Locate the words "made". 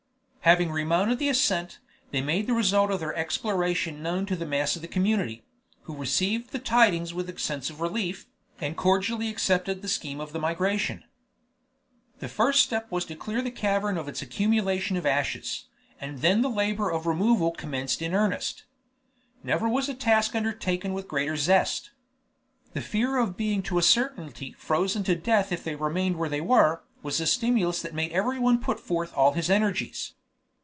2.19-2.47, 27.93-28.11